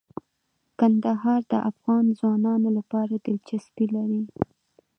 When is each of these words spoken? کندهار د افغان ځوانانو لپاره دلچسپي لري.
کندهار 0.79 1.41
د 1.51 1.53
افغان 1.69 2.05
ځوانانو 2.19 2.69
لپاره 2.77 3.13
دلچسپي 3.25 3.85
لري. 3.95 4.21